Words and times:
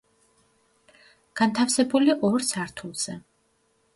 განთავსებული 1.41 2.17
ორ 2.31 2.47
სართულზე. 2.47 3.17